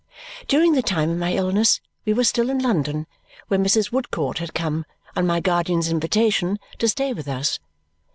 During 0.47 0.73
the 0.73 0.81
time 0.81 1.11
of 1.11 1.17
my 1.19 1.33
illness, 1.33 1.79
we 2.07 2.13
were 2.13 2.23
still 2.23 2.49
in 2.49 2.57
London, 2.57 3.05
where 3.49 3.59
Mrs. 3.59 3.91
Woodcourt 3.91 4.39
had 4.39 4.55
come, 4.55 4.83
on 5.15 5.27
my 5.27 5.39
guardian's 5.39 5.89
invitation, 5.89 6.57
to 6.79 6.87
stay 6.87 7.13
with 7.13 7.27
us. 7.27 7.59